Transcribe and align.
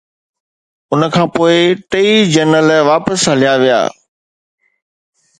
ان 0.93 1.01
کان 1.13 1.27
پوءِ 1.33 1.55
ٽيئي 1.89 2.15
جنرل 2.33 2.69
واپس 2.89 3.19
هليا 3.31 3.53
ويا 3.61 3.79